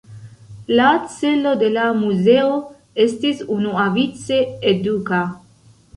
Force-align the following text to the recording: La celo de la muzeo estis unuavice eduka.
La 0.79 0.85
celo 1.17 1.51
de 1.63 1.69
la 1.75 1.83
muzeo 1.99 2.57
estis 3.07 3.45
unuavice 3.57 4.41
eduka. 4.73 5.25